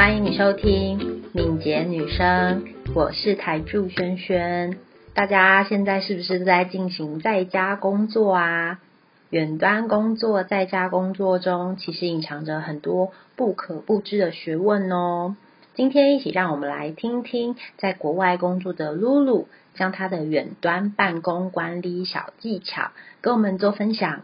[0.00, 2.64] 欢迎你收听敏捷女生，
[2.94, 4.78] 我是台柱轩轩。
[5.12, 8.80] 大家现在是不是在进行在家工作啊？
[9.28, 15.36] 远端工作，在家工作中，其实隐藏着很多不可不知的学问哦。
[15.74, 24.22] 今天一起让我们来听听在国外工作的露露，将她的远端办公管理小技巧跟我们做分享。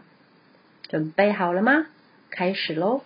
[0.89, 1.85] 准备好了吗？
[2.31, 3.01] 开始喽！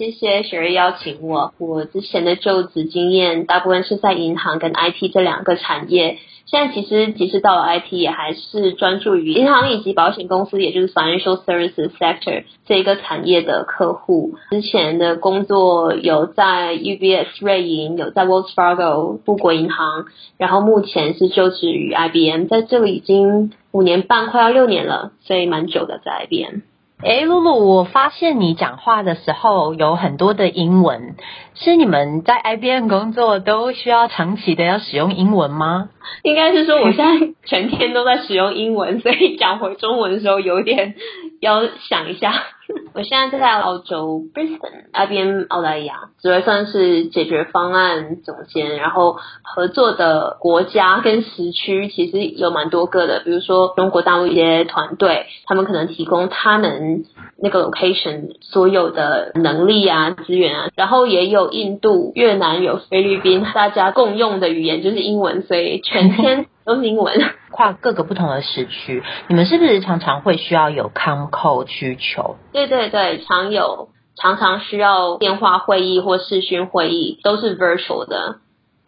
[0.00, 1.52] 谢谢雪儿邀请我。
[1.58, 6.16] 我之前的就职经验大部分是在银行跟 IT 这两个产业。
[6.46, 14.36] 现在其实即使到了 IT，也还是专注于银行以及保险公司，也就是 financial services sector 这一个产业的客户。
[14.50, 20.06] 之前的工作有在 UBS 瑞银，有在 Wells Fargo 富国银行，
[20.38, 26.60] 然后目前是就职于 IBM，在这里已经五年半，快要六年了，所以蛮久的在 IBM。
[27.02, 31.14] 哎，露露，我发现你讲话的时候有很多的英文，
[31.54, 35.88] 是你们在 IBM 工作都需要长期的要使用英文吗？
[36.22, 40.94] 应该是说我现在全天都在使用英文，所以讲回中文的时候有点
[41.40, 42.32] 要想一下。
[42.94, 57.04] 我现在在澳洲 Brisbane，IBM 澳大利亚，主要算是解决方案总监，然后合作的国家跟时区其实有蛮多个的，比如说中国大陆一些团队，他们可能提供他们
[57.42, 67.18] 那个 location 所有的能力啊、资源啊，然后也有印度、越南、有菲律宾，大家共用的语言就是英文，所以全天都是英文。
[67.50, 72.36] 跨各个不同的时区，你们是不是常常会需要有 com call 需求？
[72.52, 78.36] 对对对，常有，常常需要电话会议或视讯会议，都是 virtual 的。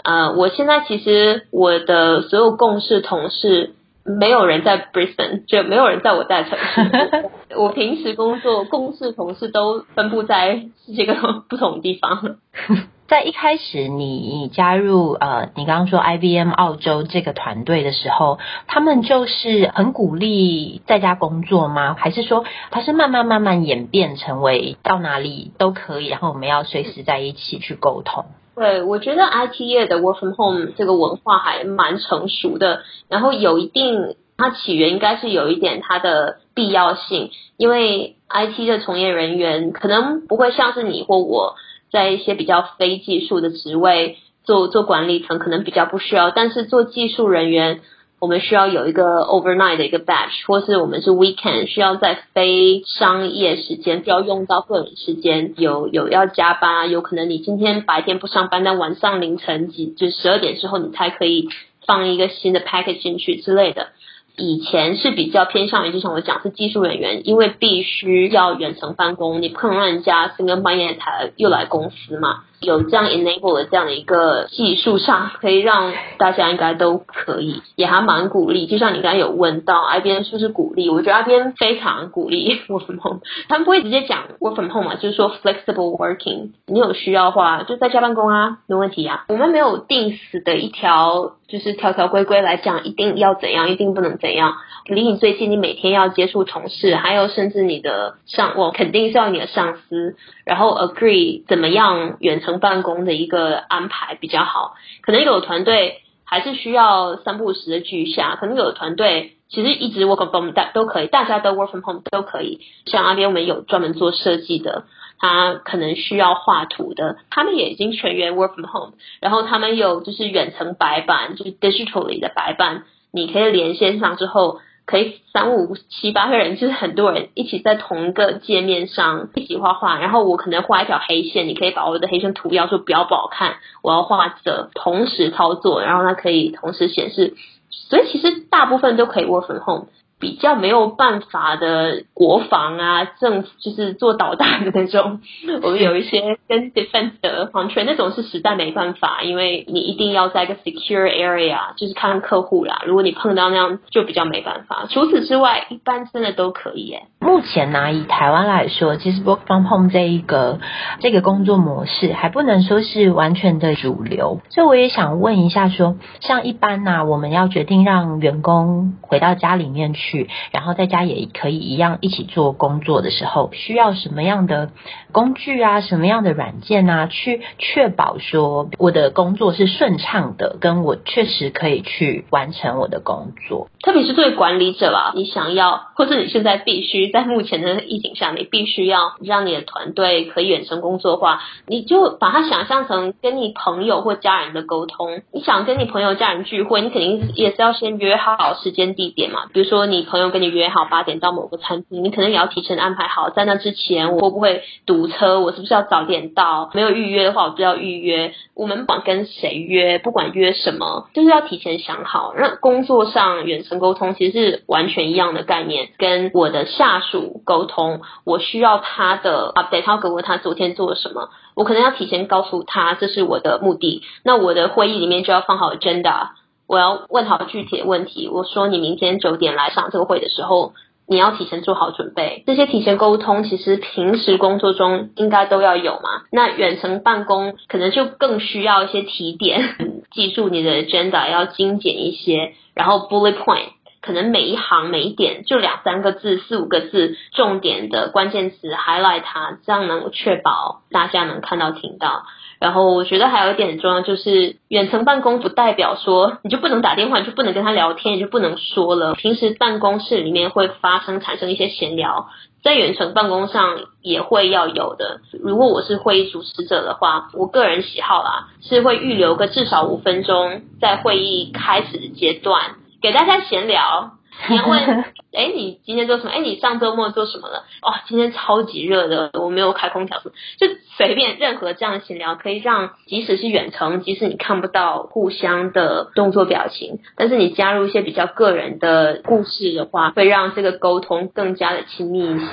[0.04, 7.30] 呃，我现在其实我的所有共事同事，没有人在 Brisbane，就没有人在我在城市。
[7.56, 12.36] 我平时工作共事同事都分布在世界各不同地方。
[13.06, 21.94] 在一开始你，你加入呃，你刚刚说 IBM 澳洲这个团队的时候，他们就是很鼓励在家工作吗？
[21.98, 28.24] 还是说它是慢慢慢慢演变成为到哪里都可以，然后我们要随时在一起去沟通？
[28.54, 41.56] 对，我觉得 IT 业的 Work from Home 这个文化还蛮成熟的，然后有一定它起源应该是有一点它的必要性，因为 IT 的从业人员可能不会像是你或我。
[41.90, 47.82] 在一些比较非技术的职位做做管理层可能比较不需要，但是做技术人员，
[48.22, 61.48] 我们需要有一个 overnight 的一个 batch，或是我们是 weekend 需要在非商业时间要用到个人时间，有有要加班啊，有可能你今天白天不上班，但晚上凌晨几就十二点之后你才可以
[61.84, 63.88] 放一个新的 package 进去之类的。
[64.36, 72.44] 以前是比较偏向于，就像我讲，是技术人员，因为必须要远程办公，你不可能让人家三更半夜才又来公司嘛。
[72.62, 78.66] 有这样 enable 的这样的一个技术上，可以让大家应该都可以，也还蛮鼓励。
[78.66, 80.88] 就像你刚才有问到，IBM 是不是鼓励？
[80.88, 89.24] 我觉得 IBM 非常鼓励 work from home，他们不会直接讲 work from home 嘛，就是说 flexible working，你有需要的话就在家办公啊，没问题啊。
[89.28, 94.54] 我们没有定死的一条，就是条条规规来讲，一定要怎样，一定不能怎样。
[94.86, 104.74] 离你最近，你每天要接触同事，还有甚至你的上，我肯定是要你的上司，然后 agree 怎么样远程办公的一个安排比较好。
[105.00, 112.60] 可能有团队还是需要三不五时的聚一下，可能有的团队其实一直 work from home 都可以，大家都 work from home 都可以。
[112.86, 114.84] 像阿边我们有专门做设计的，
[115.18, 124.60] 他可能需要画图的，他们也已经全员 work from home，然后他们有就是远程白板，就是 digitally 的白板，你可以连线上之后。
[124.92, 137.32] 可以三五七八个人，就是很多人一起在同一个界面上一起画画，然后我可能画一条黑线，你可以把我的黑线涂掉，说不要不好看，我要画的同时操作，然后它可以同时显示，
[137.70, 139.86] 所以其实大部分都可以 work from home。
[140.22, 145.20] 比较没有办法的国防啊，政府就是做导弹的那种，
[145.64, 152.82] 我们有一些跟 defense 的防权那种是实在没办法，因为你一定要在一个 secure area，就是看客户啦。
[152.86, 154.86] 如果你碰到那样，就比较没办法。
[154.90, 157.02] 除此之外，一般真的都可以耶。
[157.18, 160.60] 目前呢、啊，以台湾来说，其实 work from home 这一个
[161.00, 170.11] 这个工作模式还不能说是完全的主流，所以我也想问一下说，说像一般呢、啊，我们要决定让员工回到家里面去。
[170.12, 174.70] 去，然后在家也可以一样一起做工作的时候，需要什么样的
[175.10, 183.68] 工具啊，什么样的软件啊，去确保说我的工作是顺畅的，跟我确实可以去完成我的工作。
[183.82, 195.22] 特别是对管理者啊，你想要，或者你现在必须在目前的疫情下，你必须要让你的团队可以远程工作的话，你就把它想象成跟你朋友或家人的沟通。
[195.32, 199.46] 你想跟你朋友、家人聚会，你肯定也是要先约好时间、地点嘛。
[199.52, 206.70] 比如说，你朋友跟你约好八点到某个餐厅，你可能也要提前安排好，在那之前我会不会堵车，我是不是要早点到？
[206.74, 208.34] 没有预约的话，我就要预约。
[208.54, 212.34] 我们不管跟谁约，不管约什么，就是要提前想好。
[212.36, 215.88] 那工作上远程沟通其实是完全一样的概念。
[215.96, 224.02] 跟我的下属沟通，我需要他的 update，他要给我他昨天做了什么，我可能要提前告诉他这是我的目的。
[224.22, 226.28] 那我的会议里面就要放好 agenda，
[226.72, 228.30] 我要问好具体的问题。
[228.32, 230.72] 我说你明天九点来上这个会的时候，
[231.06, 232.44] 你要提前做好准备。
[232.46, 236.22] 这些提前沟通，其实平时工作中应该都要有嘛。
[236.30, 239.76] 那远程办公可能就更需要一些提点，
[240.12, 243.68] 记住你的 agenda 要精简一些，然后 bullet point。
[244.00, 252.24] 可能每一行每一点就两三个字、四五个字，重点的关键词 highlight 它，这样能够确保大家能看到、听到。
[252.62, 259.14] 然后我觉得还有一点很重要，就是远程办公不代表说你就不能打电话，你就不能跟他聊天，你就不能说了。
[259.14, 262.28] 平时办公室里面会发生产生一些闲聊，
[262.62, 265.22] 在远程办公上也会要有的。
[265.42, 272.76] 如果我是会议主持者的话，我个人喜好啦，是会预留个至少五分钟，在会议开始的阶段。
[273.02, 274.12] 给大家闲聊，
[274.48, 276.30] 你要问，哎，你今天做什么？
[276.30, 277.64] 哎，你上周末做什么了？
[277.82, 280.66] 哦，今天超级热的，我没有开空调，就
[280.96, 292.46] 随便任何这样闲聊，可以让即使是远程，即使你看不到互相的动作表情，但是你加入一些比较个人的故事的话，会让这个沟通更加的亲密一些，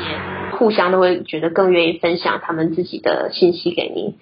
[0.58, 4.16] 互相都会觉得更愿意分享他们自己的信息给你。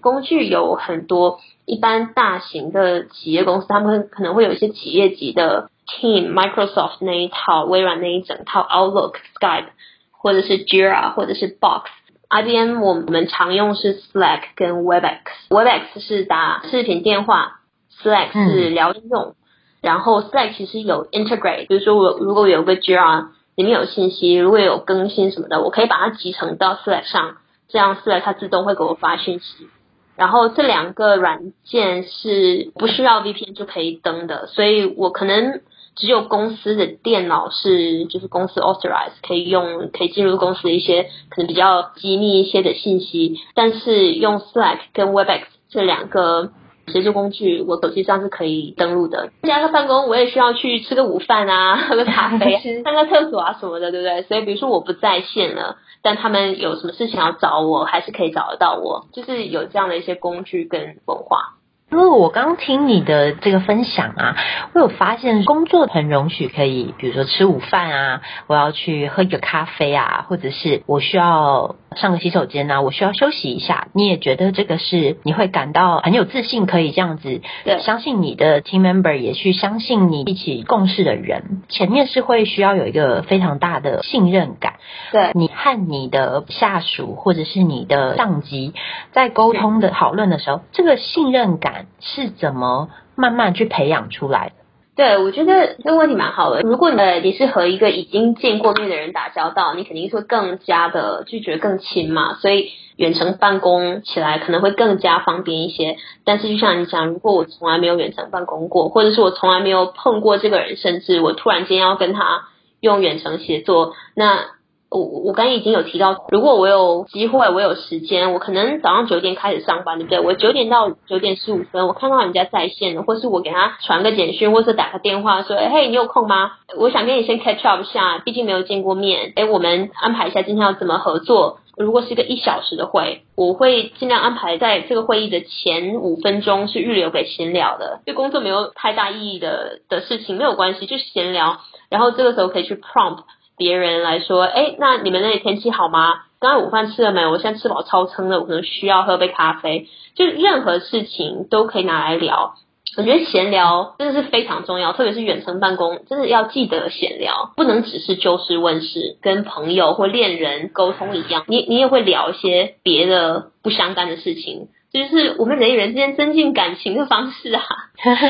[0.00, 1.40] 工具有很多。
[1.66, 9.66] 一般大型的企业公司，他们可能会有一些企业级的 Team，Microsoft 那一套，微软那一整套，Outlook、Skype，
[10.12, 11.90] 或者是 Jira，或者是 Box。
[12.28, 15.18] IBM 我们常用是 Slack 跟 Webex。
[15.48, 17.60] Webex 是打视频电话
[18.02, 19.22] ，Slack 是聊应用。
[19.22, 19.34] 嗯、
[19.82, 27.38] 然后 Slack 其实有 integrate，比如说我如果有个 Jira 里面有信息，如果有更新什么的，我可以把它集成到 Slack 上，
[27.68, 29.68] 这样 Slack 它自动会给我发讯息。
[30.16, 35.62] 然后这两个软件是不需要 VPN 就可以登的，所以我可能
[35.96, 46.50] 只有公司的电脑是就是公司 authorized 可以用，可以进入公司的一些可能比较机密一些的信息，但是用 Slack 跟 Webex 这两个
[46.88, 49.30] 协助工具，我手机上是可以登录的。
[49.42, 54.22] 加个办公，我也需要去吃个午饭啊， 喝个咖啡，上个厕所啊什么的，对不对？
[54.22, 55.76] 所以比如说我不在线了。
[56.02, 61.56] 但他们有什么事情要找我，还是可以找得到我，就是有这样的一些工具跟文化。
[61.90, 64.36] 因为我刚听你的这个分享啊，
[64.74, 73.88] 我有发现工作很容许可以，比如说吃午饭啊，我要去喝一个咖啡啊，或者是我需要上个洗手间啊，我需要休息一下。
[73.92, 81.62] 你也觉得这个是你会感到很有自信，可以这样子，对，相信你的 team member 也去相信你一起共事的人。
[81.68, 84.74] 前面是会需要有一个非常大的信任感，
[85.12, 88.74] 对，你和你的下属或者是你的上级
[89.12, 91.86] 在沟通的讨论的时候，这个信任感。
[92.02, 94.54] 是怎么慢慢去培养出来的？
[95.00, 96.60] 对，我觉得这个问题蛮好的。
[96.60, 105.96] 如果呃你是和一个已经见过面的人打交道，你肯定会更加的拒绝更亲嘛，所以远程办公起来可能会更加方便一些。
[106.26, 112.48] 但是就像你讲，如果我从来没有远程办公过，或者是我从来没有碰过这个人，甚至我突然间要跟他
[112.80, 114.59] 用远程协作，那。
[114.90, 120.18] 我我刚才已经有提到，如果我有机会，我有时间，我可能早上九点开始上班，对不对？
[120.18, 126.54] 我九点到九点十五分，我看到人家在线了，或是我给他传个简讯，或是打个电话说，嘿，你有空吗？
[126.76, 129.32] 我想跟你先 catch up 下，毕竟没有见过面。
[129.36, 131.58] 哎，我们安排一下今天要怎么合作。
[131.76, 141.58] 如果是一个一小时的会，我会尽量安排在这个会议的前五分钟是预留给闲聊的，对工作没有太大意义的的事情没有关系，就闲聊。
[141.88, 143.20] 然后这个时候可以去 prompt。
[143.60, 146.22] 别人来说，哎，那你们那里天气好吗？
[146.40, 147.30] 刚刚午饭吃了没有？
[147.30, 149.86] 我现在吃饱超撑的，我可能需要喝杯咖啡。
[150.14, 152.54] 就任何事情都可以拿来聊。
[152.96, 161.44] 我觉得闲聊真的是非常重要，特别是远程办公，真的要记得闲聊，不能只是就事问事，跟朋友或恋人沟通一样。
[161.46, 167.62] 你你也会聊一些别的不相干的事情，就是我们人与人之间增进感情的方式啊。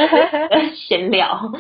[0.75, 1.53] 闲聊。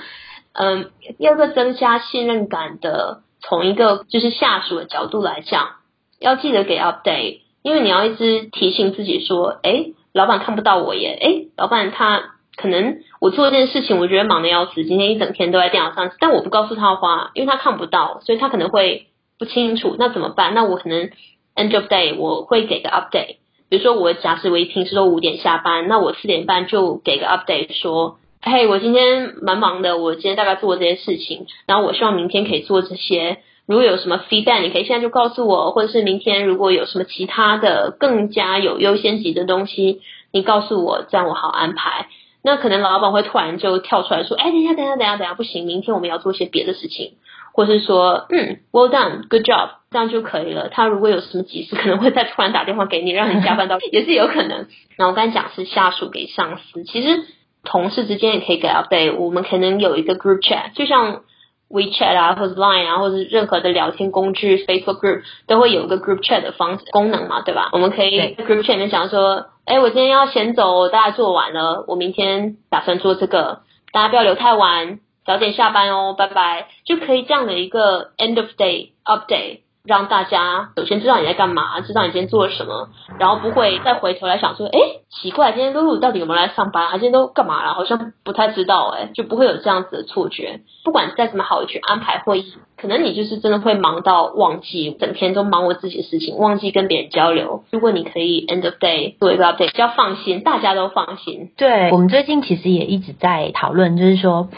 [0.53, 5.77] 嗯，要个增加信任感的，从一个就是下属的角度来讲，
[6.19, 19.07] 要记得给 update，因为你要一直提醒自己说，哎，老板看不到我耶，哎，老板他可能我做一件事情，我觉得忙得要死，今天一整天都在电脑上，但我不告诉他的话，因为他看不到，所以他可能会
[19.39, 20.55] 不清楚，那怎么办？
[20.55, 21.11] 那我可能
[21.57, 23.37] end of day 我会给个 update。
[23.69, 33.39] 比如说，我假设我一平时都五点下班，那我四点半就给个 update 说，嘿，我今天蛮忙的，我今天大概做这些事情，然后我希望明天可以做这些。
[33.67, 40.01] 如果有什么 feedback，你可以现在就告诉我，或者是明天如果有什么其他的更加有优先级的东西，
[40.33, 42.09] 你告诉我，这样我好安排。
[42.43, 47.13] 那可能老板会突然就跳出来说，哎，等一下，等一下，等一下，等一下，不行，明天我们要做些别的事情。
[47.53, 50.69] 或是说，嗯，well done，good job，这样就可以了。
[50.71, 54.67] 他如果有什么急事， 可能会再突然打电话给你，让你加班到， 也是有可能。
[54.97, 57.25] 那我刚才讲是下属给上司，其实
[57.64, 59.17] 同事之间也可以给 update。
[59.17, 61.23] 我们可能有一个 group chat，就像
[61.69, 67.71] WeChat 啊，或者 Line 啊，或者任何的聊天工具，Facebook group 都会有一个 group chat 的方式功能嘛，对吧？
[67.73, 73.61] 我们可以 group chat 里面讲说，哎，我今天要先走，大家做完了，我明天打算做这个，
[73.93, 75.00] 大家不要留太晚。
[75.26, 86.93] 早点下班哦，拜拜，就可以这样的一个 end of day update，让大家首先知道你在干嘛，知道你今天做了什么，然后不会再回头来想说，哎，奇怪，今天露露到底有没有来上班啊？
[86.93, 87.75] 今天都干嘛了？
[87.75, 90.61] 好像不太知道，哎，就不会有这样子的错觉。
[90.85, 97.65] 不管再怎么好去安排会议，可能你就是真的会忙到忘记，整天都忙我自己的事情，忘记跟别人交流。
[97.71, 101.53] 如果你可以 end of day 做一个 update，比较放心，大家都放心。
[101.57, 104.49] 对，我们最近其实也一直在讨论，就是说。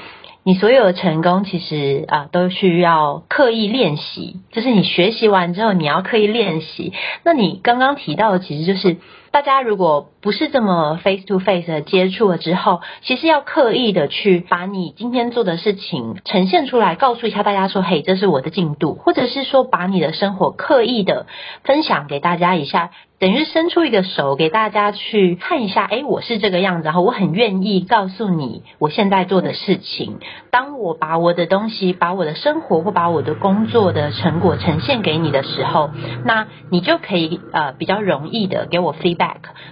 [0.44, 4.40] 你所有的成功，其实啊，都需要刻意练习。
[4.50, 6.92] 就是你学习完之后，你要刻意练习。
[7.24, 8.96] 那你刚刚提到的，其实就是。
[9.32, 21.26] 大家如果不是这么 face to face 的接触了之后，其实要刻意的去把你今天做的事情呈现出来，告诉一下大家说：“嘿，这是我的进度。”或者是说把你的生活刻意的
[21.64, 25.86] 分享给大家一下，等于伸出一个手给大家去看一下。
[25.86, 30.18] 诶，我是这个样子，然后我很愿意告诉你我现在做的事情。
[30.50, 35.90] 当我把我的东西、把我的生活或把我的工作的成果呈现给你的时候，
[36.26, 39.21] 那你就可以呃比较容易的给我 feedback。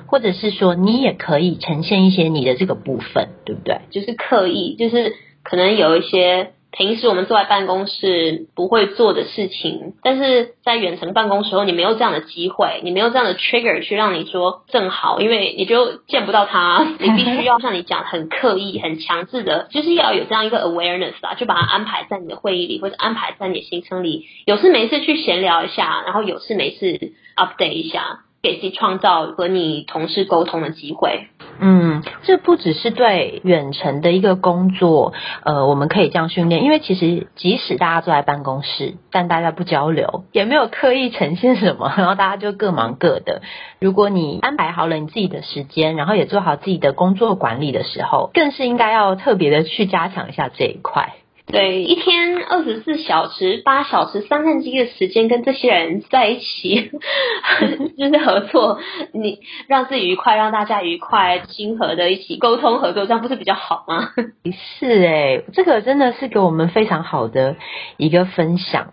[0.07, 3.81] 或者是说，你也可以呈现一些你的这个部分，对不对？
[3.91, 28.21] 就是刻意，就是可能有一些平时我们坐在办公室不会做的事情，但是在远程办公时候，你没有这样的机会，你没有这样的 trigger 去让你说正好，因为你就见不到他， 你必须要像你讲很刻意、很强制的，就是要有这样一个 awareness 啊，就把它安排在你的会议里，或者安排在你的行程里，有事没事去闲聊一下，然后有事没事 update 一下。
[28.43, 31.29] 给自己创造和你同事沟通的机会。
[31.63, 35.13] 嗯，这不只是对远程的一个工作，
[35.45, 36.65] 呃，我们可以这样训练。
[36.65, 43.43] 因为其实即使大家坐在办公室，但大家不交流，也没有刻意呈现什么，然后大家就各忙各的。
[43.79, 51.13] 如果你安排好了你自己的时间，然后也做好自己的工作管理的时候，更是应该要特别的去加强一下这一块。
[51.53, 56.91] 对，一天二十四小时，八小时，三分之一的时间跟这些人在一起，
[57.99, 58.79] 就是合作，
[59.13, 64.11] 你让自己愉快，让大家愉快，亲和的一起沟通合作，这样不是比较好吗？
[64.79, 67.57] 是哎，这个真的是给我们非常好的
[67.97, 68.93] 一个分享。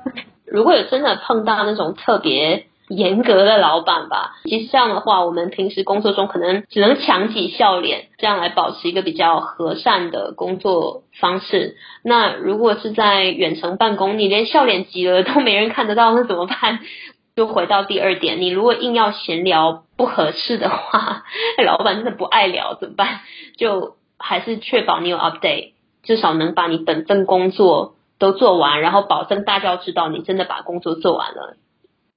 [0.46, 2.66] 如果有真的碰到那种特别。
[2.88, 11.76] 严格的老板吧，其实这样的话，我们平时工作中可能只能强挤笑脸，这样来保持一个比较和善的工作方式。
[12.02, 16.80] 那如果是在远程办公，你连笑脸挤了都没人看得到，那怎么办？
[17.34, 21.24] 就回到第二点，你如果硬要闲聊不合适的话，
[21.64, 23.20] 老板真的不爱聊怎么办？
[23.56, 25.72] 就还是确保你有 update，
[26.04, 31.56] 至少能把你本份工作都做完，然后保证大家知道你真的把工作做完了。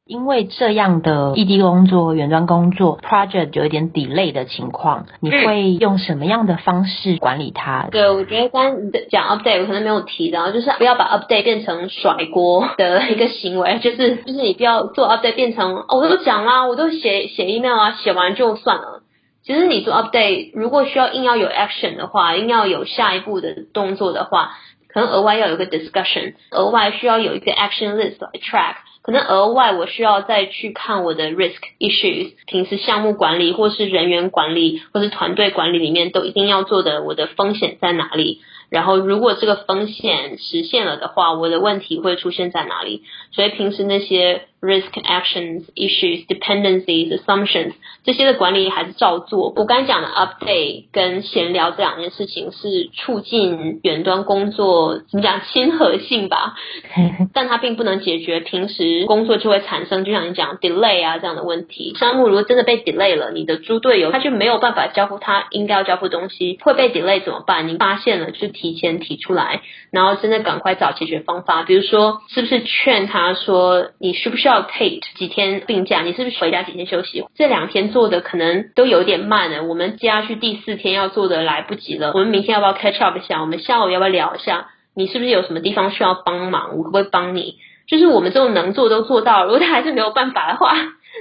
[0.08, 7.90] 因为这样的异地工作、远端工作 project 有一点 delay 的情况，你会用什么样的方式管理它？
[7.92, 19.04] 对，我觉得刚刚讲 update 我可能没有提到，就是不要把 update 变成甩锅的一个行为， 就是就是你不要做 update 变成哦，我都讲啦，我都写写 email 啊，写完就算了。
[19.44, 24.52] 其实你做 update，如果需要硬要有 action 的话，硬要有下一步的动作的话，
[24.88, 28.76] 可能额外要有一个 discussion，额外需要有一个 action list 来 track。
[29.08, 38.42] 可能额外我需要再去看我的 risk issues，平时项目管理或是人员管理或是团队管理里面都一定要做的，我的风险在哪里？
[38.70, 43.04] 然后如果这个风险实现了的话，我的问题会出现在哪里？
[43.32, 44.44] 所以平时那些。
[44.60, 49.54] Risk actions, issues, dependencies, assumptions 这些的管理还是照做。
[49.56, 56.56] 我刚才讲的 update 跟闲聊这两件事情是促进远端工作怎么讲亲和性吧，
[57.36, 61.94] 但它并不能解决平时工作就会产生，就像你讲 delay 啊这样的问题。
[62.00, 67.68] 项目如果真的被 delay 了，你的猪队友他就没有办法交付他应该要交付的东西，会被 delay 怎么办？
[67.68, 69.62] 你发现了就提前提出来，
[69.92, 71.64] 然后真的赶快找解决方法。
[71.64, 77.24] 比如说，是不是劝他说你需不需要？take 几天病假，你是不是回家几天休息？
[77.36, 82.12] 这两天做的可能都有点慢了，我们接下去第四天要做的来不及了。
[82.14, 83.42] 我们明天要不要 catch up 一下？
[83.42, 84.70] 我们下午要不要聊一下？
[84.96, 86.76] 你是不是有什么地方需要帮忙？
[86.78, 87.56] 我可不可以帮你？
[87.88, 90.76] 就是我们这种能做都做到，如果他还是没有办法的话，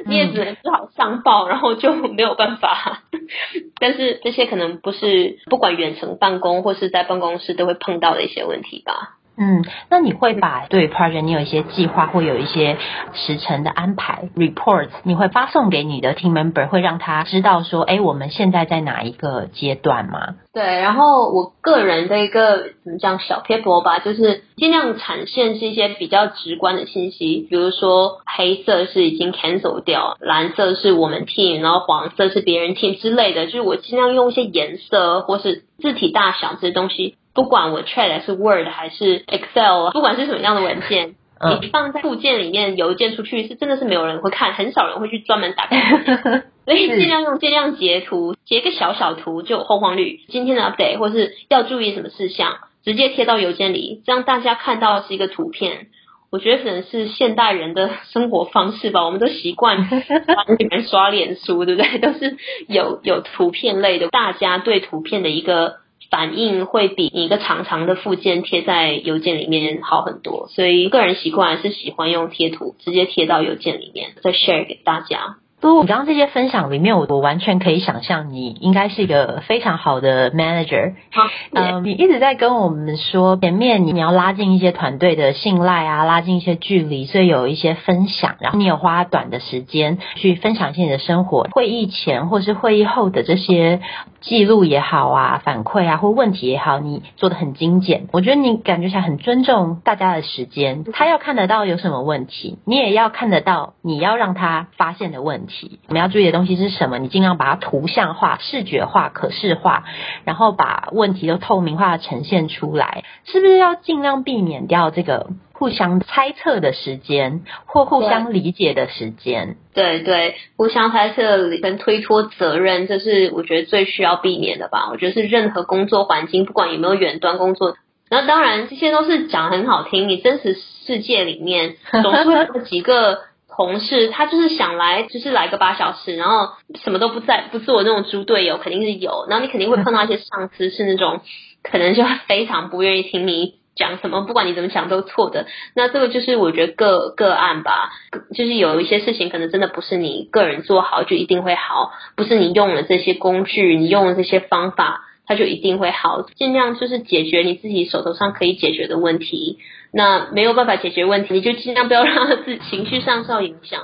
[0.04, 3.02] 你也只能只好上报，然后就没有办法。
[3.80, 9.15] 但是这些可能不是不管远程办公或是在办公室都会碰到的一些问题吧。
[9.38, 12.78] 嗯，那你会把对 project 你有一些计划，会有一些
[13.12, 20.36] 时程的安排 reports，你会发送给你的 team member，会让他知道说，哎，我们现在在哪一个阶段吗？
[20.54, 37.16] 对，然后我个人的一个怎么讲小撇步吧，就是尽量产现是一些比较直观的信息，比如说黑色是已经 cancel 掉，蓝色是我们 team，然后黄色是别人 team 之类的，就是我尽量用一些颜色或是字体大小这些东西。
[37.36, 41.14] 不管我 Chat 是 Word 还是 Excel，不管是什么样的文件，
[41.60, 45.78] 你放在附件里面，邮件出去是真的是没有人会看，很少人会去专门打开，
[46.64, 55.88] 所以尽量用尽量截图，截个小小图就有红黄绿，今天的 update 或是要注意什么事项，直接贴到邮件里，这样大家看到的是一个图片。
[56.32, 61.98] 我觉得可能是现代人的生活方式吧，我们都习惯往里面刷脸书，对不对？
[61.98, 65.76] 都是有有图片类的，大家对图片的一个。
[66.10, 75.36] 反应会比你一个长长的附件贴在邮件里面好很多，所以个人习惯还是喜欢用贴图，直接贴到邮件里面，再 share 给大家。
[75.58, 80.92] 不，你刚刚这些分享里面，我我完全可以想象你应该是一个非常好的 manager。
[81.10, 81.22] 好，
[81.54, 93.80] 嗯，你一直在跟我们说，前面你要拉近一些团队的信赖啊，拉近一些距离，所以有一些分享，然后你有花短的时间去分享一些你的生活，会议前或是会议后的这些
[94.26, 98.08] 记录也好啊，反馈啊或问题也好，你做的很精简。
[98.12, 105.78] 我觉得你感觉起来很尊重大家的时间，他要看得到有什么问题，你也要看得到你要让他发现的问题。
[105.86, 106.98] 我们要注意的东西是什么？
[106.98, 109.84] 你尽量把它图像化、视觉化、可视化，
[110.24, 113.04] 然后把问题都透明化的呈现出来。
[113.24, 119.56] 是不是要尽量避免掉这个互相猜测的时间，或互相理解的时间？
[119.74, 124.88] 对对，互相猜测跟推脱责任，这是我觉得最需要避免的吧。
[124.90, 127.76] 我觉得是任何工作环境，不管有没有远端工作，
[128.10, 130.08] 那当然这些都是讲很好听。
[130.08, 130.54] 你真实
[130.86, 133.20] 世界里面 总是会有几个。
[133.48, 141.22] 同事他就是想来，就是来个八小时，然后什么都不在不做的那种猪队友肯定是有，然后你肯定会碰到一些上司是那种
[141.62, 145.46] 可能就非常不愿意听你讲什么，不管你怎么讲都错的。
[145.74, 147.90] 那这个就是我觉得个个案吧，
[148.34, 156.22] 就是有一些事情可能真的不是你个人做好就一定会好，不是你用了这些工具，你用了这些方法，它就一定会好。
[156.22, 159.58] 尽量就是解决你自己手头上可以解决的问题。
[159.92, 163.82] 那没有办法解决问题，你就尽量不要让自己情绪上受影响。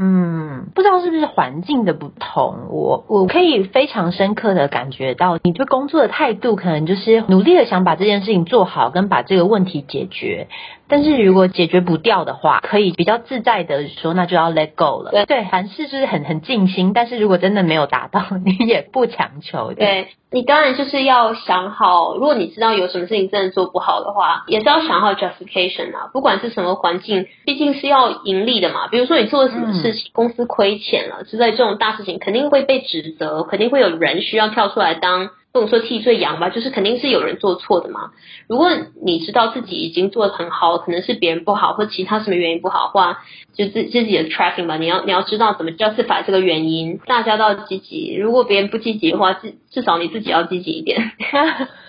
[0.00, 10.46] 嗯，不知道是不是环境的不同，我我可以非常深刻的感觉到，你对工作的态度可能就是努力的想把这件事情做好，跟把这个问题解决。
[10.88, 15.10] 但是如果解决不掉的话，可以比较自在的说，那就要 let go 了。
[15.10, 19.74] 对，对，凡事就是很很尽心，但是如果真的没有达到，你也不强求。
[19.74, 26.10] 对，对，你当然就是要想好，如果你知道有什么事情真的做不好的话，也是要想好 justification 啊。
[26.12, 28.88] 不管是什么环境，毕竟是要盈利的嘛。
[28.88, 35.30] 比如说你做了什么事情，嗯、公司亏钱了，之类这种大事情，肯定会被指责，肯定会有人需要跳出来当。
[35.58, 38.12] 不能说替罪羊吧，就是肯定是有人做错的嘛。
[38.48, 38.70] 如果
[39.04, 44.76] 你知道自己已经做得很好，可能是别人不好，或其他什么原因不好的话，就自自己的 tracking 吧。
[44.76, 48.14] 你要你要知道怎么 justify 这个原因，大家都要积极。
[48.14, 51.10] 如果别人不积极的话，至至少你自己要积极一点，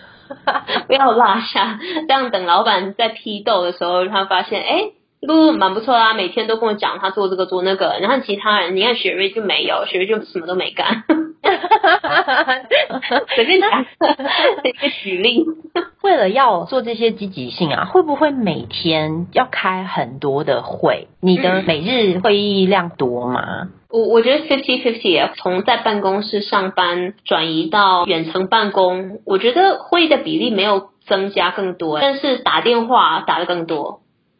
[0.87, 1.79] 不要落下。
[2.07, 4.98] 这样等老板在批斗的时候，他发现哎。
[5.27, 11.03] 都蛮不错啦，每天都跟我讲他做这个做那个，然后其他人，你看雪瑞就没有，雪瑞就什么都没干，
[13.35, 13.85] 随便讲
[14.63, 15.45] 一个举例。
[16.01, 21.09] 为了要做这些积极性啊，会不会每天要开很多的会？
[21.21, 23.67] 你的每日会议量多吗？
[23.89, 33.99] 我我觉得 fifty fifty 啊，从在办公室上班转移到远程办公，我觉得会议的比例没有增加更多，但是打电话打的更多。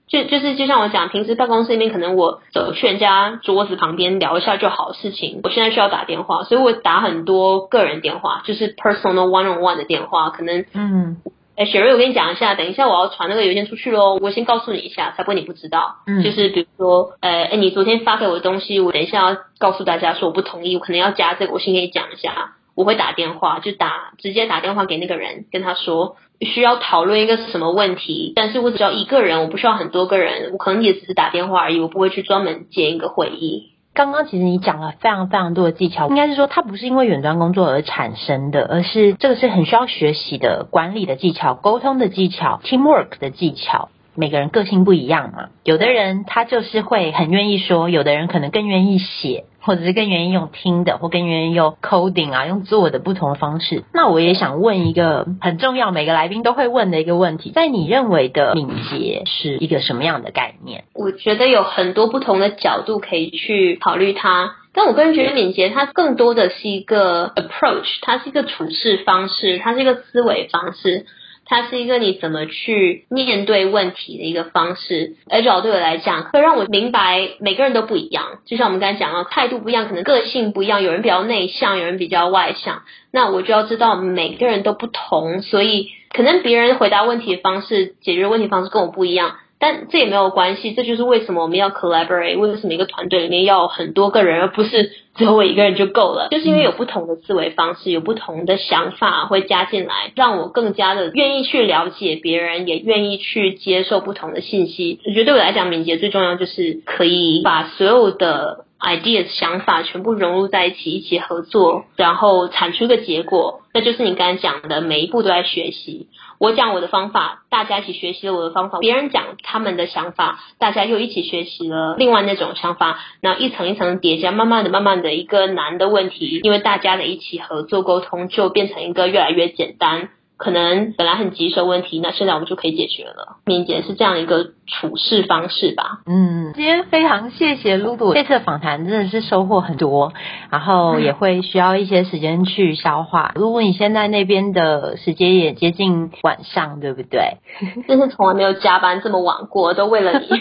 [0.10, 11.18] 就就是就像我讲，平时办公室里面可能我走去人家桌子旁边聊一下就好事情，我现在需要打电话，所以我打很多个人电话，就是 personal one on one 的电话，可能嗯，
[11.56, 22.54] 哎，雪瑞，我跟你讲一下，等一下我要传那个邮件出去喽，我先告诉你一下，才不会你不知道，嗯，就是比如说，呃，哎，你昨天发给我的东西，我等一下要告诉大家说我不同意，我可能要加这个，我先跟你讲一下。
[22.80, 33.74] 我会打电话，就打直接打电话给那个人，跟他说需要讨论一个什么问题，但是我只要一个人，我不需要很多个人，我可能也只是打电话而已，我不会去专门接一个会议。
[33.94, 43.90] 刚刚其实你讲了非常非常多的技巧，应该是说它不是因为远端工作而产生的，而是这个是很需要学习的管理的技巧、沟通的技巧、teamwork 的技巧。
[44.20, 53.86] 每个人个性不一样嘛，有的人他就是会很愿意说，有的人可能更愿意写，或者是更愿意用听的，或更愿意用 coding 啊，用做的不同的方式。
[53.94, 60.84] 那我也想问一个很重要，每个来宾都会问的一个问题，在你认为的敏捷是一个什么样的概念？
[60.94, 71.06] 我觉得有很多不同的角度可以去考虑它，但我个人觉得敏捷它更多的是一个 approach，它是一个处事方式，它是一个思维方式。
[71.50, 78.40] 它是一个你怎么去面对问题的一个方式，而主要对我来讲，会让我明白每个人都不一样。
[78.46, 82.84] 就像我们刚才讲到，态度不一样，可能个性不一样，有人比较内向，有人比较外向。
[83.12, 89.38] 那我就要知道每个人都不同，所以可能别人回答问题的方式、解决问题方式跟我不一样。
[89.60, 96.30] 但这也没有关系，这就是为什么我们要 collaborate，为什么一个团队里面要很多个人，而不是只有我一个人就够了。
[96.32, 105.02] 就是因为有不同的思维方式，有不同的想法会加进来，让我更加的愿意去了解别人，也愿意去接受不同的信息。
[105.06, 113.62] 我觉得对我来讲，敏捷最重要就是可以把所有的 ideas 想法全部融入在一起，一起合作，然后产出一个结果。
[113.74, 116.08] 那就是你刚才讲的，每一步都在学习。
[116.40, 123.00] 我讲我的方法，大家一起学习了我的方法；别人讲他们的想法，大家又一起学习了另外那种想法。
[123.20, 130.10] 然后一层一层叠加，慢慢的、慢慢的，一个难的问题，因为大家的一起合作沟通，就变成一个越来越简单。
[130.40, 133.36] 可能本来很棘手问题，那现在我们就可以解决了。
[133.46, 136.00] 敏捷是这样一个处事方式吧。
[136.06, 140.14] 嗯，今天非常谢谢露露，这次访谈真的是收获很多，
[140.50, 143.34] 然后也会需要一些时间去消化。
[143.38, 147.40] 露露，你现在那边的时间也接近晚上，对不对？
[147.90, 150.28] 真是从来没有加班这么晚过，都为了你。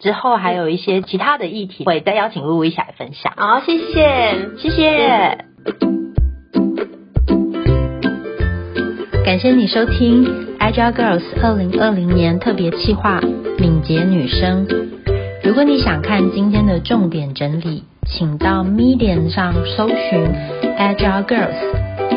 [0.00, 3.32] 之后还有一些其他的议题，会再邀请露露一起来分享。
[3.36, 6.07] 好，谢谢，谢谢。
[9.38, 10.24] 感谢你收听
[10.58, 13.20] Agile Girls 二零二零年特别企划
[13.56, 14.66] 敏捷女声。
[15.44, 20.26] 如果你想看今天的重点整理，请到 Medium 上搜寻
[20.76, 21.54] Agile Girls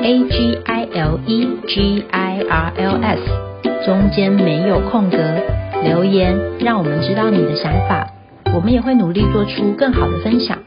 [0.02, 3.22] A G I L E G I R L S，
[3.86, 5.18] 中间没有空格，
[5.84, 8.08] 留言让我们知道你的想法，
[8.56, 10.58] 我们也会努力做出更好的分享。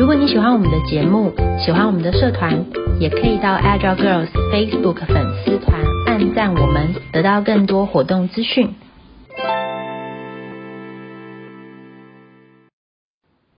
[0.00, 1.30] 如果你喜欢我们的节目，
[1.62, 2.64] 喜欢我们的社团，
[2.98, 8.74] 也可以到 Agile Girls Facebook 粉丝团按赞我们，得到更多活动资讯。